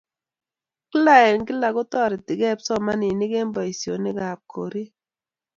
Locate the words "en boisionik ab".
3.41-4.39